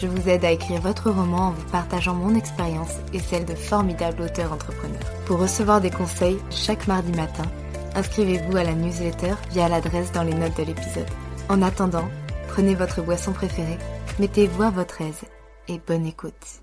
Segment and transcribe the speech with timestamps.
[0.00, 3.54] je vous aide à écrire votre roman en vous partageant mon expérience et celle de
[3.54, 5.12] formidables auteurs entrepreneurs.
[5.24, 7.44] Pour recevoir des conseils chaque mardi matin,
[7.94, 11.08] inscrivez-vous à la newsletter via l'adresse dans les notes de l'épisode.
[11.48, 12.08] En attendant,
[12.48, 13.78] prenez votre boisson préférée,
[14.18, 15.22] mettez-vous à votre aise
[15.68, 16.62] et bonne écoute.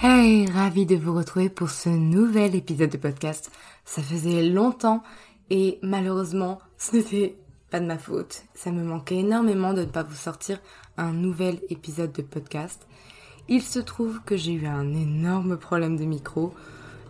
[0.00, 3.52] Hey, ravi de vous retrouver pour ce nouvel épisode de podcast.
[3.84, 5.02] Ça faisait longtemps
[5.50, 7.36] et malheureusement, ce n'était
[7.72, 8.44] pas de ma faute.
[8.52, 10.60] Ça me manquait énormément de ne pas vous sortir
[10.98, 12.86] un nouvel épisode de podcast.
[13.48, 16.52] Il se trouve que j'ai eu un énorme problème de micro.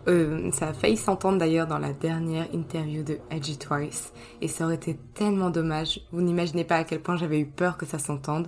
[0.07, 4.63] Euh, ça a failli s'entendre d'ailleurs dans la dernière interview de Edgy Twice et ça
[4.63, 5.99] aurait été tellement dommage.
[6.13, 8.47] Vous n'imaginez pas à quel point j'avais eu peur que ça s'entende.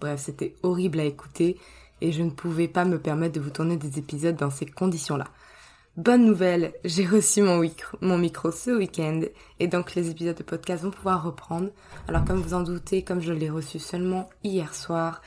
[0.00, 1.58] Bref, c'était horrible à écouter
[2.00, 5.26] et je ne pouvais pas me permettre de vous tourner des épisodes dans ces conditions-là.
[5.98, 7.58] Bonne nouvelle, j'ai reçu mon,
[8.18, 9.22] micro ce week-end
[9.58, 11.70] et donc les épisodes de podcast vont pouvoir reprendre.
[12.06, 15.22] Alors comme vous en doutez, comme je l'ai reçu seulement hier soir,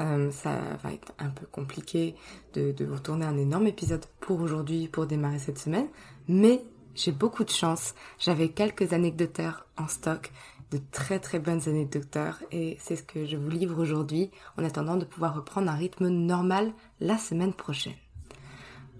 [0.00, 2.14] euh, ça va être un peu compliqué
[2.54, 5.88] de, de vous tourner un énorme épisode pour aujourd'hui, pour démarrer cette semaine.
[6.26, 6.64] Mais
[6.94, 10.32] j'ai beaucoup de chance, j'avais quelques anecdoteurs en stock
[10.70, 11.60] de très très bonnes
[11.92, 15.76] docteur et c'est ce que je vous livre aujourd'hui en attendant de pouvoir reprendre un
[15.76, 17.92] rythme normal la semaine prochaine.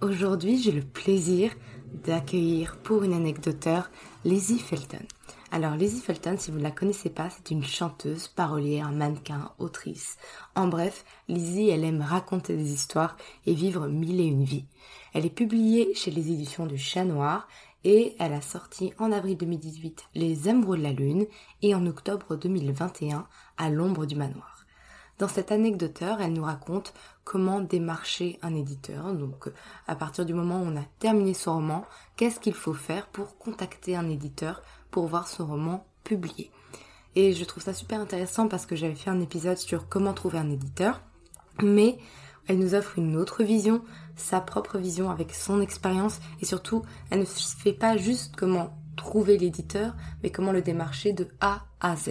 [0.00, 1.52] Aujourd'hui, j'ai le plaisir
[2.04, 3.90] d'accueillir pour une anecdoteur
[4.24, 5.04] Lizzie Felton.
[5.52, 10.16] Alors Lizzie Felton, si vous ne la connaissez pas, c'est une chanteuse, parolière, mannequin, autrice.
[10.56, 13.16] En bref, Lizzie, elle aime raconter des histoires
[13.46, 14.66] et vivre mille et une vies.
[15.14, 17.46] Elle est publiée chez les éditions du Chat Noir
[17.84, 21.26] et elle a sorti en avril 2018 Les Amoureux de la Lune
[21.62, 24.53] et en octobre 2021 À l'ombre du manoir.
[25.18, 26.92] Dans cette anecdoteur, elle nous raconte
[27.22, 29.14] comment démarcher un éditeur.
[29.14, 29.48] Donc,
[29.86, 31.84] à partir du moment où on a terminé son roman,
[32.16, 36.50] qu'est-ce qu'il faut faire pour contacter un éditeur pour voir son roman publié?
[37.14, 40.38] Et je trouve ça super intéressant parce que j'avais fait un épisode sur comment trouver
[40.38, 41.00] un éditeur,
[41.62, 41.98] mais
[42.48, 43.82] elle nous offre une autre vision,
[44.16, 49.38] sa propre vision avec son expérience et surtout, elle ne fait pas juste comment trouver
[49.38, 52.10] l'éditeur, mais comment le démarcher de A à Z.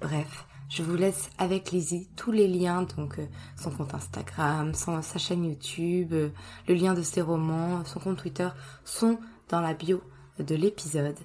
[0.00, 3.26] Bref, je vous laisse avec Lizzie tous les liens, donc euh,
[3.56, 6.30] son compte Instagram, sa chaîne YouTube, euh,
[6.68, 8.48] le lien de ses romans, son compte Twitter
[8.84, 10.02] sont dans la bio
[10.38, 11.18] de l'épisode.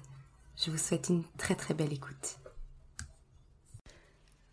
[0.56, 2.36] Je vous souhaite une très très belle écoute.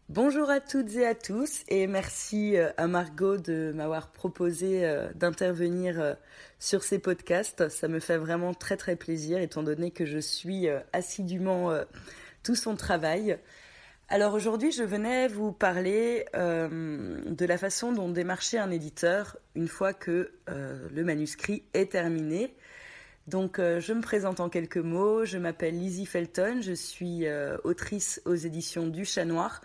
[0.10, 6.16] Bonjour à toutes et à tous et merci euh, à Margot de m'avoir proposé d'intervenir
[6.60, 7.68] sur ces podcasts.
[7.68, 11.78] Ça me fait vraiment très très plaisir étant donné que je suis assidûment
[12.42, 13.38] tout son travail.
[14.10, 19.94] Alors aujourd'hui, je venais vous parler de la façon dont démarcher un éditeur une fois
[19.94, 22.56] que le manuscrit est terminé.
[23.28, 25.26] Donc je me présente en quelques mots.
[25.26, 27.26] Je m'appelle Lizzie Felton, je suis
[27.66, 29.62] autrice aux éditions du Chat Noir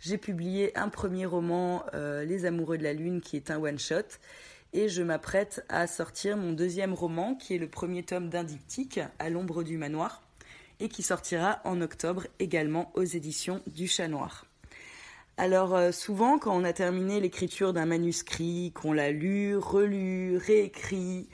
[0.00, 4.18] j'ai publié un premier roman, euh, Les Amoureux de la Lune, qui est un one-shot.
[4.72, 9.00] Et je m'apprête à sortir mon deuxième roman, qui est le premier tome d'un diptyque,
[9.18, 10.22] À l'ombre du manoir,
[10.80, 14.46] et qui sortira en octobre également aux éditions du Chat Noir.
[15.38, 21.28] Alors euh, souvent, quand on a terminé l'écriture d'un manuscrit, qu'on l'a lu, relu, réécrit,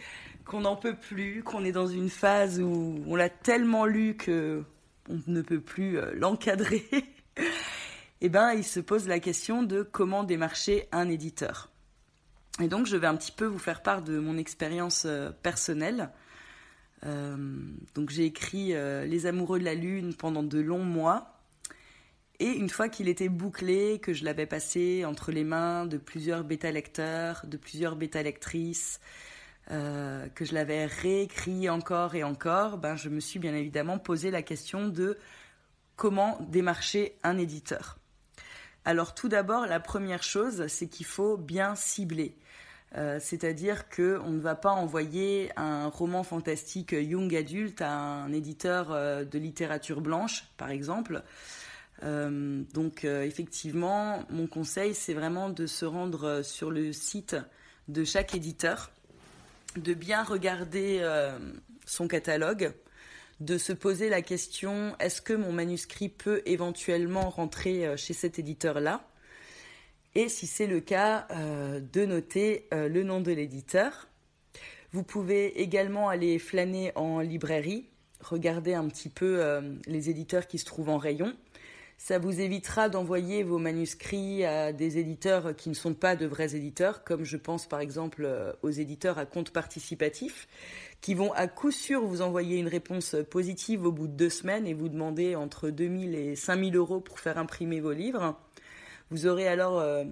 [0.45, 4.65] qu'on n'en peut plus, qu'on est dans une phase où on l'a tellement lu que
[5.09, 6.85] on ne peut plus euh, l'encadrer,
[8.21, 11.71] eh ben, il se pose la question de comment démarcher un éditeur.
[12.61, 16.11] Et donc, je vais un petit peu vous faire part de mon expérience euh, personnelle.
[17.03, 21.33] Donc j'ai écrit Les amoureux de la lune pendant de longs mois.
[22.39, 26.43] Et une fois qu'il était bouclé, que je l'avais passé entre les mains de plusieurs
[26.43, 28.99] bêta-lecteurs, de plusieurs bêta-lectrices,
[29.71, 34.33] euh, que je l'avais réécrit encore et encore, ben, je me suis bien évidemment posé
[34.33, 35.17] la question de
[35.95, 37.99] comment démarcher un éditeur.
[38.85, 42.35] Alors tout d'abord, la première chose, c'est qu'il faut bien cibler.
[42.95, 48.93] Euh, c'est-à-dire qu'on ne va pas envoyer un roman fantastique young adulte à un éditeur
[48.93, 51.23] euh, de littérature blanche, par exemple.
[52.03, 57.37] donc effectivement, mon conseil, c'est vraiment de se rendre sur le site
[57.89, 58.91] de chaque éditeur
[59.77, 61.39] de bien regarder euh,
[61.87, 62.73] son catalogue,
[63.41, 68.39] de se poser la question est-ce que mon manuscrit peut éventuellement rentrer euh, chez cet
[68.39, 69.05] éditeur-là?
[70.15, 74.09] Et si c'est le cas, euh, de noter le nom de l'éditeur.
[74.93, 77.87] Vous pouvez également aller flâner en librairie,
[78.21, 79.43] regarder un petit peu
[79.87, 81.35] les éditeurs qui se trouvent en rayon.
[82.05, 86.57] Ça vous évitera d'envoyer vos manuscrits à des éditeurs qui ne sont pas de vrais
[86.57, 90.49] éditeurs, comme je pense par exemple euh, aux éditeurs à compte participatif,
[91.01, 94.67] qui vont à coup sûr vous envoyer une réponse positive au bout de deux semaines
[94.67, 98.37] et vous demander entre 2000 et 5000 euros pour faire imprimer vos livres.
[99.13, 100.03] Vous aurez alors euh,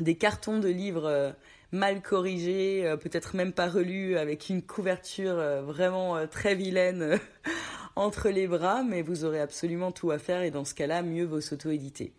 [0.00, 1.30] des cartons de livres euh,
[1.70, 7.20] mal corrigés, peut-être même pas relus, avec une couverture vraiment très vilaine
[7.94, 11.26] entre les bras, mais vous aurez absolument tout à faire et dans ce cas-là, mieux
[11.26, 12.14] vaut s'auto-éditer.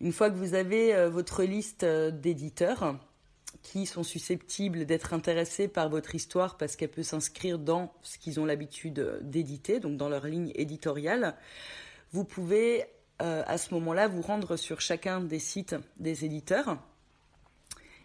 [0.00, 2.98] Une fois que vous avez euh, votre liste euh, d'éditeurs
[3.62, 8.38] qui sont susceptibles d'être intéressés par votre histoire parce qu'elle peut s'inscrire dans ce qu'ils
[8.38, 11.34] ont l'habitude euh, d'éditer, donc dans leur ligne éditoriale,
[12.12, 12.84] vous pouvez
[13.18, 16.78] à ce moment-là vous rendre sur chacun des sites des éditeurs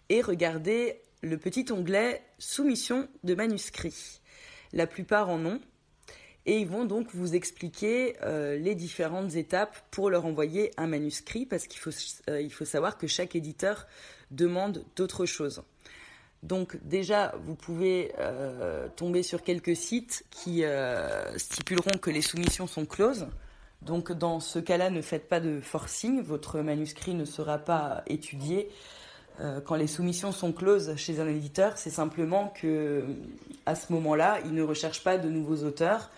[0.10, 4.22] et regarder le petit onglet soumission de manuscrits.
[4.74, 5.62] La plupart en ont,
[6.46, 11.46] et ils vont donc vous expliquer euh, les différentes étapes pour leur envoyer un manuscrit
[11.46, 11.92] parce qu'il faut,
[12.30, 13.86] euh, faut savoir que chaque éditeur
[14.32, 15.62] demande d'autres choses.
[16.42, 20.64] Donc déjà, vous pouvez euh, tomber sur quelques sites qui
[21.38, 23.28] stipuleront que les soumissions sont closes.
[23.82, 28.70] Donc dans ce cas-là, ne faites pas de forcing, votre manuscrit ne sera pas étudié.
[29.66, 33.04] quand les soumissions sont closes chez un éditeur, c'est simplement que
[33.66, 36.12] à ce moment-là, il ne recherche pas de nouveaux auteurs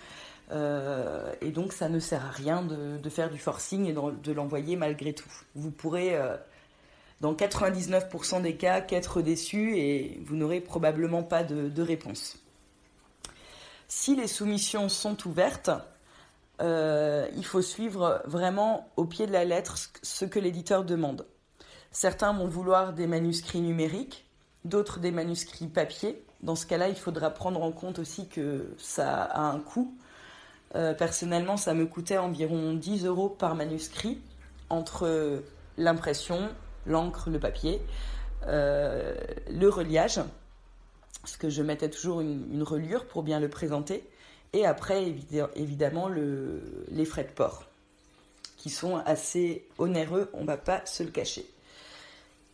[0.52, 4.76] euh, et donc ça ne sert à rien de, faire du forcing et de, l'envoyer
[4.76, 5.32] malgré tout.
[5.56, 6.36] Vous pourrez, euh,
[7.22, 12.38] dans 99% des cas, qu'être déçu et vous n'aurez probablement pas de, réponse.
[13.88, 15.72] Si les soumissions sont ouvertes,
[16.62, 21.26] euh, il faut suivre vraiment au pied de la lettre ce que l'éditeur demande.
[21.92, 24.26] Certains vont vouloir des manuscrits numériques,
[24.66, 26.24] d'autres des manuscrits papier.
[26.42, 29.96] Dans ce cas-là, il faudra prendre en compte aussi que ça a un coût
[30.76, 34.20] euh, personnellement, ça me coûtait environ 10 euros par manuscrit
[34.70, 35.44] entre
[35.78, 36.50] l'impression,
[36.88, 37.80] l'encre, le papier,
[38.48, 39.14] euh,
[39.52, 40.20] le reliage,
[41.22, 44.10] parce que je mettais toujours une, reliure pour bien le présenter,
[44.54, 45.14] et après
[45.56, 47.66] évidemment les frais de port,
[48.58, 51.46] qui sont assez onéreux, on ne va pas se le cacher.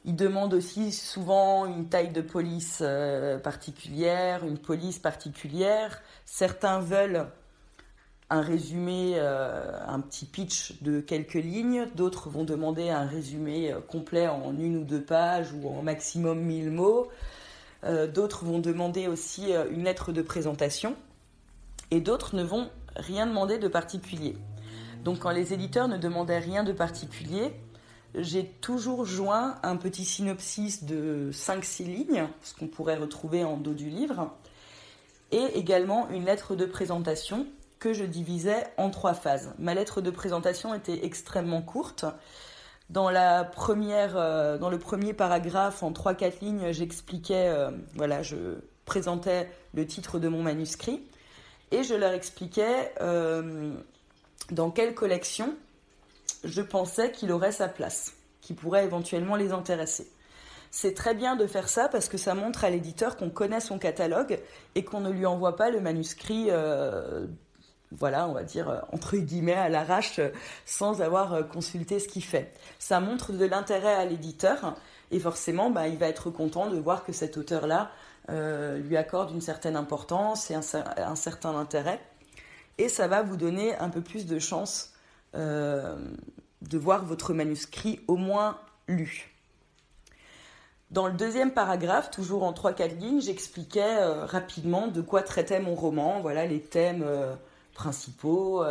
[0.06, 6.02] Ils demandent aussi souvent une taille de police euh, particulière, une police particulière.
[6.26, 7.28] Certains veulent
[8.30, 11.88] un résumé, euh, un petit pitch de quelques lignes.
[11.96, 16.40] D'autres vont demander un résumé euh, complet en une ou deux pages ou en maximum
[16.40, 17.08] 1000 mots.
[18.14, 20.98] D'autres vont demander aussi une lettre de présentation.
[21.92, 24.38] Et d'autres ne vont rien demander de particulier.
[25.04, 27.54] Donc quand les éditeurs ne demandaient rien de particulier,
[28.16, 33.74] j'ai toujours joint un petit synopsis de 5-6 lignes, ce qu'on pourrait retrouver en dos
[33.74, 34.32] du livre,
[35.32, 37.46] et également une lettre de présentation
[37.80, 39.54] que je divisais en trois phases.
[39.58, 42.06] Ma lettre de présentation était extrêmement courte.
[42.90, 48.24] Dans, la première, euh, dans le premier paragraphe, en trois quatre lignes, j'expliquais, euh, voilà,
[48.24, 51.04] je présentais le titre de mon manuscrit
[51.72, 53.74] et je leur expliquais euh,
[54.52, 55.56] dans quelle collection
[56.44, 60.10] je pensais qu'il aurait sa place, qui pourrait éventuellement les intéresser.
[60.72, 63.80] C'est très bien de faire ça parce que ça montre à l'éditeur qu'on connaît son
[63.80, 64.40] catalogue
[64.76, 66.50] et qu'on ne lui envoie pas le manuscrit
[67.92, 70.30] voilà, on va dire, euh, entre guillemets, à l'arrache, euh,
[70.66, 72.54] sans avoir euh, consulté ce qu'il fait.
[72.78, 74.76] Ça montre de l'intérêt à l'éditeur,
[75.12, 77.92] et forcément, bah, il va être content de voir que cet auteur-là
[78.32, 82.00] lui accorde une certaine importance et un, certain intérêt.
[82.78, 84.94] Et ça va vous donner un peu plus de chance
[85.34, 88.58] de voir votre manuscrit au moins
[88.88, 89.36] lu.
[90.92, 96.20] Dans le deuxième paragraphe, toujours en 3-4 lignes, j'expliquais rapidement de quoi traitait mon roman,
[96.22, 97.06] voilà les thèmes
[97.74, 98.64] principaux,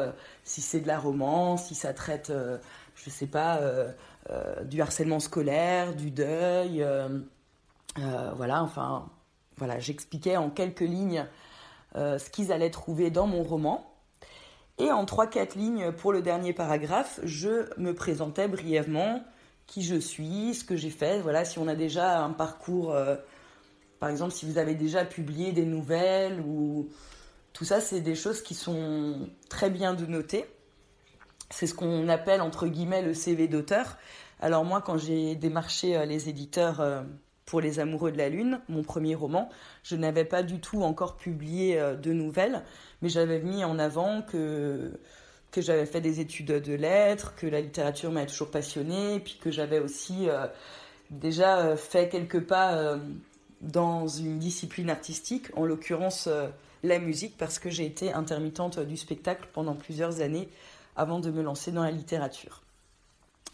[0.43, 3.61] si c'est de la romance, si ça traite, je ne sais pas,
[4.65, 6.85] du harcèlement scolaire, du deuil,
[7.97, 9.09] voilà, enfin,
[9.59, 11.27] voilà, j'expliquais en quelques lignes
[11.95, 13.89] ce qu'ils allaient trouver dans mon roman.
[14.79, 19.25] Et en 3-4 lignes pour le dernier paragraphe, je me présentais brièvement
[19.67, 21.21] qui je suis, ce que j'ai fait.
[21.21, 23.17] Voilà, si on a déjà un parcours, euh,
[24.01, 26.89] par exemple, si vous avez déjà publié des nouvelles ou
[27.53, 30.47] tout ça, c'est des choses qui sont très bien de noter.
[31.51, 33.97] C'est ce qu'on appelle entre guillemets le CV d'auteur.
[34.41, 37.03] Alors moi, quand j'ai démarché euh, les éditeurs euh,
[37.49, 39.49] pour Les Amoureux de la Lune, mon premier roman,
[39.83, 42.63] je n'avais pas du tout encore publié de nouvelles
[43.03, 44.93] mais j'avais mis en avant que,
[45.51, 49.51] que j'avais fait des études de lettres, que la littérature m'a toujours passionnée, puis que
[49.51, 50.47] j'avais aussi euh,
[51.11, 52.99] déjà euh, fait quelques pas euh,
[53.61, 56.29] dans une discipline artistique, en l'occurrence
[56.85, 60.49] la musique, parce que j'ai été intermittente du spectacle pendant plusieurs années
[60.95, 62.63] avant de me lancer dans la littérature.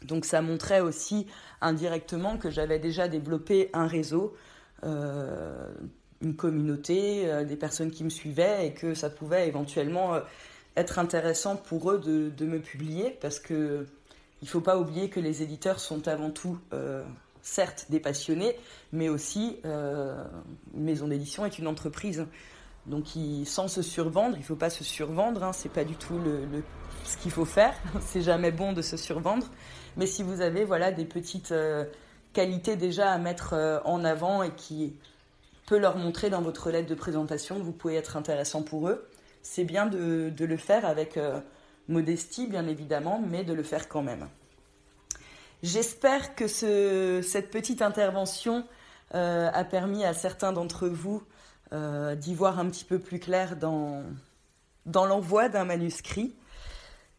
[0.03, 1.27] Donc ça montrait aussi
[1.61, 4.35] indirectement que j'avais déjà développé un réseau
[6.25, 10.21] une communauté, euh, des personnes qui me suivaient et que ça pouvait éventuellement euh,
[10.77, 13.87] être intéressant pour eux de, me publier parce que
[14.43, 17.03] il faut pas oublier que les éditeurs sont avant tout euh,
[17.41, 18.57] certes des passionnés,
[18.93, 22.27] mais aussi une maison d'édition est une entreprise.
[22.87, 23.07] Donc
[23.47, 26.63] sans se survendre, il faut pas se survendre, hein, c'est pas du tout le,
[27.05, 27.75] ce qu'il faut faire.
[28.01, 29.47] c'est jamais bon de se survendre.
[29.97, 31.55] Mais si vous avez voilà des petites
[32.33, 34.95] qualités déjà à mettre en avant et qui
[35.67, 39.07] peut leur montrer dans votre lettre de présentation que vous pouvez être intéressant pour eux.
[39.43, 41.41] C'est bien de, le faire avec euh,
[41.89, 44.29] modestie, bien évidemment, mais de le faire quand même.
[45.63, 48.67] J'espère que cette petite intervention
[49.15, 51.23] euh, a permis à certains d'entre vous
[51.73, 54.03] euh, d'y voir un petit peu plus clair dans,
[54.85, 56.35] dans l'envoi d'un manuscrit.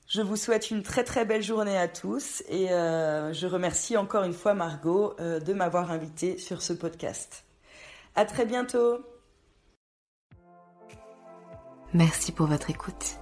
[0.08, 4.34] Je vous souhaite une très très belle journée à tous et je remercie encore une
[4.34, 7.44] fois Margot de m'avoir invité sur ce podcast.
[8.16, 9.00] À très bientôt.
[11.94, 13.18] Merci pour votre écoute.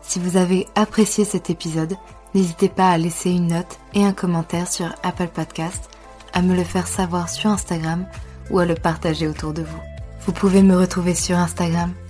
[0.00, 1.96] Si vous avez apprécié cet épisode,
[2.34, 5.90] n'hésitez pas à laisser une note et un commentaire sur Apple Podcast,
[6.32, 8.06] à me le faire savoir sur Instagram
[8.50, 9.80] ou à le partager autour de vous.
[10.20, 11.92] Vous pouvez me retrouver sur Instagram,